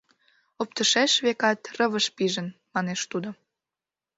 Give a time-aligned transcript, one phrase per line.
[0.61, 3.29] —Оптышеш, векат, рывыж пижын,— манеш тудо.